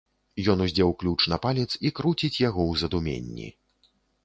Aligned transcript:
Ён 0.53 0.63
уздзеў 0.65 0.89
ключ 1.03 1.17
на 1.33 1.37
палец 1.43 1.67
і 1.87 1.93
круціць 2.01 2.41
яго 2.47 2.61
ў 2.71 2.73
задуменні. 2.85 3.49